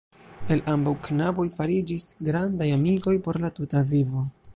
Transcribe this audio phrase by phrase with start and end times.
[0.53, 4.25] El ambaŭ knaboj fariĝis grandaj amikoj por la tuta vivo.